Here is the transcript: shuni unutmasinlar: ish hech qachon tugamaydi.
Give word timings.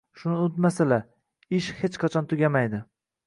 shuni 0.19 0.37
unutmasinlar: 0.43 1.03
ish 1.59 1.69
hech 1.81 2.01
qachon 2.05 2.31
tugamaydi. 2.33 2.81